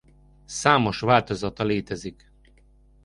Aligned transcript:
Számos 0.45 0.99
változata 0.99 1.63
létezik. 1.63 2.31